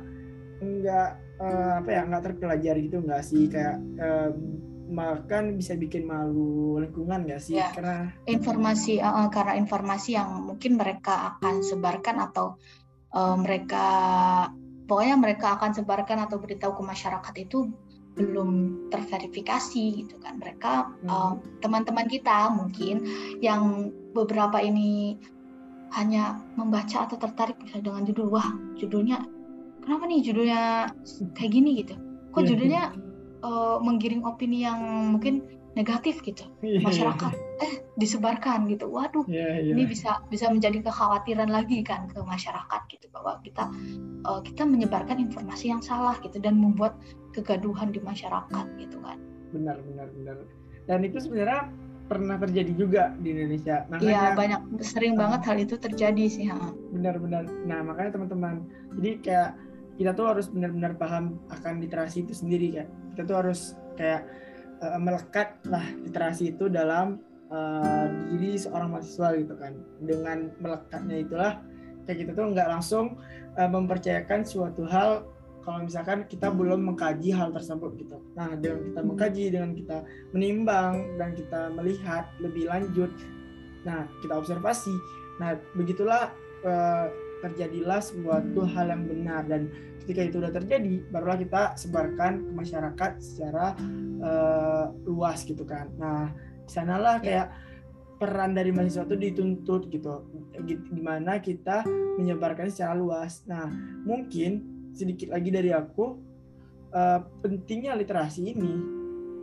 nggak 0.56 1.10
uh, 1.36 1.72
apa 1.84 1.90
ya 1.92 2.02
nggak 2.08 2.24
terpelajari 2.32 2.80
gitu 2.88 3.02
nggak 3.04 3.22
sih? 3.22 3.50
Kayak 3.50 3.76
uh, 4.00 4.30
makan 4.86 5.58
bisa 5.58 5.74
bikin 5.74 6.06
malu 6.06 6.78
lingkungan 6.78 7.26
nggak 7.26 7.42
sih? 7.42 7.58
Ya, 7.58 7.74
karena 7.74 8.14
informasi 8.24 9.02
uh, 9.02 9.28
karena 9.28 9.58
informasi 9.58 10.14
yang 10.14 10.46
mungkin 10.46 10.78
mereka 10.78 11.36
akan 11.36 11.60
sebarkan 11.66 12.16
atau 12.22 12.56
uh, 13.12 13.36
mereka 13.36 13.86
pokoknya 14.86 15.16
mereka 15.18 15.58
akan 15.58 15.74
sebarkan 15.74 16.24
atau 16.30 16.38
beritahu 16.38 16.78
ke 16.78 16.82
masyarakat 16.86 17.34
itu 17.42 17.74
belum 18.16 18.50
terverifikasi 18.88 20.02
gitu 20.04 20.16
kan 20.24 20.40
mereka 20.40 20.88
hmm. 21.04 21.60
teman-teman 21.60 22.08
kita 22.08 22.48
mungkin 22.48 23.04
yang 23.44 23.92
beberapa 24.16 24.56
ini 24.58 25.20
hanya 25.94 26.40
membaca 26.56 27.06
atau 27.06 27.20
tertarik 27.20 27.60
misalnya 27.62 27.92
dengan 27.92 28.02
judul 28.08 28.26
wah 28.32 28.48
judulnya 28.80 29.22
kenapa 29.84 30.08
nih 30.08 30.20
judulnya 30.24 30.90
kayak 31.36 31.52
gini 31.52 31.70
gitu 31.84 31.94
kok 32.32 32.42
yeah. 32.42 32.48
judulnya 32.48 32.82
uh, 33.44 33.76
menggiring 33.78 34.24
opini 34.24 34.64
yang 34.64 34.80
mungkin 35.14 35.44
negatif 35.76 36.24
gitu 36.24 36.48
yeah, 36.64 36.80
iya, 36.80 36.86
masyarakat 36.88 37.32
yeah. 37.36 37.64
eh 37.64 37.72
disebarkan 38.00 38.66
gitu 38.72 38.88
waduh 38.88 39.22
yeah, 39.28 39.60
yeah. 39.60 39.76
ini 39.76 39.84
bisa 39.84 40.24
bisa 40.32 40.48
menjadi 40.48 40.80
kekhawatiran 40.88 41.52
lagi 41.52 41.84
kan 41.84 42.08
ke 42.08 42.18
masyarakat 42.24 42.80
gitu 42.88 43.06
bahwa 43.12 43.38
kita 43.44 43.68
uh, 44.24 44.40
kita 44.40 44.64
menyebarkan 44.64 45.20
informasi 45.20 45.70
yang 45.70 45.84
salah 45.84 46.16
gitu 46.24 46.40
dan 46.40 46.56
membuat 46.56 46.96
kegaduhan 47.36 47.92
di 47.92 48.00
masyarakat 48.00 48.66
gitu 48.80 48.96
kan 49.04 49.20
benar 49.52 49.76
benar 49.84 50.08
benar 50.16 50.36
dan 50.88 51.04
itu 51.04 51.20
sebenarnya 51.20 51.68
pernah 52.06 52.38
terjadi 52.38 52.70
juga 52.78 53.18
di 53.18 53.34
Indonesia. 53.34 53.82
Makanya 53.90 54.06
Iya 54.06 54.22
banyak 54.38 54.60
sering 54.78 55.18
banget 55.18 55.42
hal 55.42 55.58
itu 55.58 55.74
terjadi 55.74 56.24
sih. 56.30 56.46
Benar-benar. 56.94 57.50
Nah 57.66 57.82
makanya 57.82 58.14
teman-teman, 58.14 58.62
jadi 58.94 59.10
kayak 59.26 59.50
kita 59.96 60.12
tuh 60.12 60.26
harus 60.28 60.46
benar-benar 60.52 60.94
paham 60.94 61.40
akan 61.50 61.80
literasi 61.80 62.28
itu 62.28 62.36
sendiri 62.36 62.68
kan 62.80 62.86
kita 63.16 63.22
tuh 63.24 63.36
harus 63.40 63.60
kayak 63.96 64.28
uh, 64.82 65.00
melekat 65.00 65.56
lah 65.68 65.84
literasi 66.04 66.56
itu 66.56 66.68
dalam 66.68 67.20
uh, 67.52 68.06
diri 68.32 68.58
seorang 68.58 68.92
mahasiswa 68.92 69.36
gitu 69.38 69.54
kan 69.56 69.72
dengan 70.02 70.50
melekatnya 70.60 71.16
itulah 71.22 71.52
kayak 72.06 72.18
kita 72.26 72.30
tuh 72.34 72.46
nggak 72.54 72.68
langsung 72.70 73.18
uh, 73.58 73.68
mempercayakan 73.70 74.46
suatu 74.46 74.86
hal 74.86 75.26
kalau 75.66 75.82
misalkan 75.82 76.22
kita 76.30 76.46
belum 76.46 76.86
mengkaji 76.86 77.34
hal 77.34 77.50
tersebut 77.50 77.98
gitu. 77.98 78.22
Nah, 78.38 78.54
dengan 78.54 78.86
kita 78.86 79.00
mengkaji, 79.02 79.44
dengan 79.50 79.70
kita 79.74 79.98
menimbang 80.30 81.18
dan 81.18 81.34
kita 81.34 81.74
melihat 81.74 82.30
lebih 82.38 82.70
lanjut, 82.70 83.10
nah 83.82 84.06
kita 84.22 84.38
observasi. 84.38 84.94
Nah, 85.42 85.58
begitulah 85.74 86.30
uh, 86.62 87.10
terjadilah 87.46 88.02
suatu 88.02 88.66
hal 88.66 88.90
yang 88.90 89.06
benar. 89.06 89.46
Dan 89.46 89.70
ketika 90.02 90.20
itu 90.26 90.36
sudah 90.42 90.52
terjadi 90.54 91.02
barulah 91.10 91.38
kita 91.38 91.62
sebarkan 91.78 92.46
ke 92.46 92.52
masyarakat 92.54 93.10
secara 93.22 93.74
uh, 94.22 94.90
luas 95.06 95.46
gitu 95.46 95.62
kan. 95.62 95.90
Nah 95.98 96.30
di 96.66 96.70
sanalah 96.70 97.22
ya. 97.22 97.24
kayak 97.24 97.48
peran 98.16 98.56
dari 98.56 98.72
mahasiswa 98.72 99.06
itu 99.06 99.16
dituntut 99.18 99.86
gitu. 99.92 100.26
Gimana 100.66 101.38
kita 101.38 101.86
menyebarkan 102.18 102.70
secara 102.70 102.98
luas. 102.98 103.46
Nah 103.46 103.70
mungkin 104.02 104.74
sedikit 104.96 105.30
lagi 105.30 105.52
dari 105.52 105.70
aku 105.70 106.16
uh, 106.94 107.20
pentingnya 107.44 107.94
literasi 107.94 108.56
ini 108.56 108.72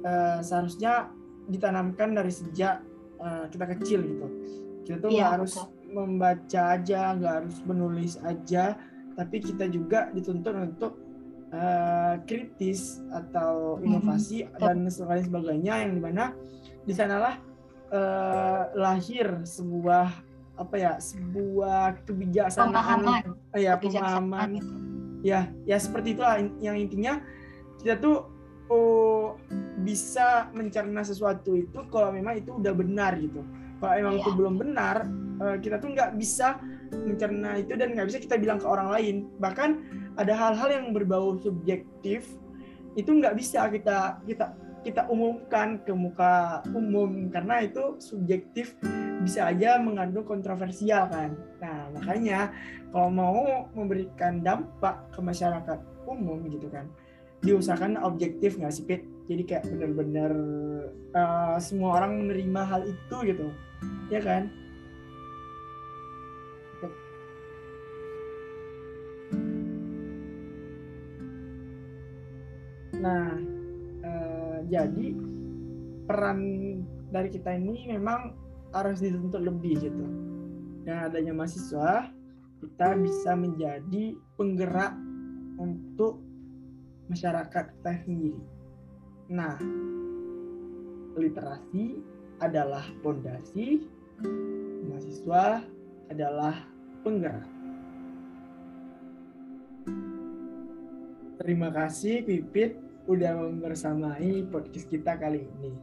uh, 0.04 0.39
seharusnya 0.44 1.12
ditanamkan 1.48 2.16
dari 2.16 2.32
sejak 2.32 2.84
uh, 3.20 3.46
kita 3.52 3.66
kecil 3.78 4.00
gitu. 4.04 4.28
Kita 4.84 4.96
tuh 5.00 5.12
ya, 5.16 5.36
harus 5.39 5.56
betul 5.56 5.83
membaca 5.93 6.75
aja 6.75 7.13
nggak 7.13 7.34
harus 7.45 7.58
menulis 7.63 8.17
aja. 8.25 8.75
Tapi 9.13 9.38
kita 9.45 9.69
juga 9.69 10.10
dituntut 10.10 10.58
untuk 10.58 10.97
uh, 11.53 12.17
kritis 12.25 12.99
atau 13.13 13.77
inovasi 13.86 14.49
mm-hmm. 14.49 14.58
dan 14.58 14.77
lain 14.89 15.23
sebagainya 15.23 15.73
yang 15.86 15.91
di 15.93 16.01
mana 16.01 16.34
di 16.84 16.93
sanalah 16.97 17.38
uh, 17.93 18.73
lahir 18.73 19.45
sebuah 19.45 20.10
apa 20.53 20.75
ya 20.77 20.93
sebuah 20.97 22.06
kebijaksanaan. 22.06 22.73
Pemahaman. 22.73 23.23
Ya 23.53 23.73
pemahaman. 23.77 24.49
ya 25.23 25.47
ya 25.63 25.79
seperti 25.79 26.19
itulah 26.19 26.36
yang 26.60 26.75
intinya 26.75 27.23
kita 27.79 27.95
tuh 27.95 28.27
oh, 28.67 29.39
bisa 29.84 30.51
mencerna 30.51 30.99
sesuatu 31.03 31.56
itu 31.56 31.79
kalau 31.89 32.12
memang 32.12 32.39
itu 32.39 32.53
udah 32.60 32.73
benar 32.75 33.15
gitu. 33.17 33.41
Kalau 33.79 33.93
emang 33.99 34.15
yeah. 34.15 34.21
itu 34.23 34.29
belum 34.36 34.56
benar 34.60 35.08
uh, 35.41 35.58
kita 35.58 35.82
tuh 35.82 35.93
nggak 35.93 36.17
bisa 36.19 36.60
mencerna 36.93 37.58
itu 37.62 37.74
dan 37.74 37.93
nggak 37.98 38.08
bisa 38.10 38.19
kita 38.22 38.36
bilang 38.38 38.60
ke 38.62 38.67
orang 38.67 38.89
lain. 38.93 39.15
Bahkan 39.41 39.69
ada 40.19 40.34
hal-hal 40.34 40.69
yang 40.69 40.86
berbau 40.93 41.39
subjektif 41.41 42.28
itu 42.93 43.10
nggak 43.10 43.34
bisa 43.34 43.65
kita 43.74 44.22
kita 44.28 44.54
kita 44.84 45.02
umumkan 45.08 45.80
ke 45.82 45.93
muka 45.96 46.62
umum. 46.76 47.32
Karena 47.34 47.63
itu 47.63 47.98
subjektif 47.98 48.76
bisa 49.24 49.48
aja 49.50 49.80
mengandung 49.80 50.28
kontroversial 50.28 51.08
kan. 51.10 51.34
Nah 51.63 51.89
makanya 51.96 52.52
kalau 52.91 53.10
mau 53.10 53.39
memberikan 53.74 54.43
dampak 54.43 55.10
ke 55.15 55.19
masyarakat 55.24 55.80
umum 56.04 56.43
gitu 56.52 56.67
kan 56.67 56.86
diusahakan 57.43 58.00
objektif 58.00 58.56
nggak 58.56 58.72
sih 58.72 58.88
Pit? 58.88 59.04
jadi 59.28 59.43
kayak 59.48 59.63
benar-benar 59.72 60.32
uh, 61.15 61.56
semua 61.60 62.00
orang 62.00 62.28
menerima 62.28 62.62
hal 62.67 62.82
itu 62.84 63.15
gitu. 63.24 63.48
Ya 64.12 64.19
kan 64.19 64.52
Nah, 73.04 73.36
eh, 74.00 74.58
jadi 74.72 75.12
peran 76.08 76.39
dari 77.12 77.28
kita 77.28 77.52
ini 77.52 77.92
memang 77.92 78.32
harus 78.72 79.04
dituntut 79.04 79.44
lebih 79.44 79.76
gitu. 79.84 80.06
Dengan 80.88 81.12
adanya 81.12 81.36
mahasiswa, 81.36 82.08
kita 82.63 82.96
bisa 83.04 83.36
menjadi 83.36 84.16
penggerak 84.39 84.96
untuk 85.60 86.24
masyarakat 87.12 87.76
kita 87.76 87.92
sendiri. 88.08 88.42
Nah, 89.28 89.60
literasi 91.20 92.00
adalah 92.39 92.88
pondasi, 93.04 93.84
mahasiswa 94.88 95.63
adalah 96.08 96.56
penggerak. 97.04 97.52
Terima 101.44 101.68
kasih 101.76 102.24
Pipit 102.24 102.83
udah 103.08 103.32
membersamai 103.36 104.48
podcast 104.48 104.88
kita 104.88 105.20
kali 105.20 105.44
ini. 105.44 105.74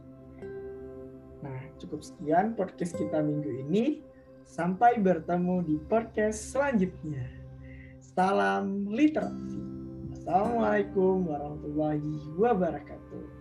Nah, 1.41 1.59
cukup 1.77 2.01
sekian 2.01 2.53
podcast 2.57 2.97
kita 2.97 3.21
minggu 3.21 3.49
ini. 3.67 4.01
Sampai 4.45 4.99
bertemu 4.99 5.63
di 5.63 5.75
podcast 5.87 6.51
selanjutnya. 6.51 7.23
Salam 8.01 8.89
literasi. 8.89 9.61
Assalamualaikum 10.17 11.29
warahmatullahi 11.29 12.13
wabarakatuh. 12.35 13.40